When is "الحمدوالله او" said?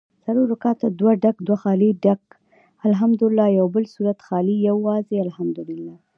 2.89-3.57